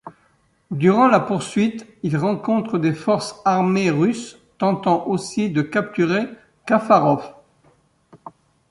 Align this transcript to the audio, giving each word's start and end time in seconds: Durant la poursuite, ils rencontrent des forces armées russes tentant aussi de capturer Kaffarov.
Durant 0.71 1.07
la 1.07 1.19
poursuite, 1.19 1.85
ils 2.01 2.17
rencontrent 2.17 2.79
des 2.79 2.95
forces 2.95 3.39
armées 3.45 3.91
russes 3.91 4.39
tentant 4.57 5.05
aussi 5.05 5.51
de 5.51 5.61
capturer 5.61 6.25
Kaffarov. 6.65 7.35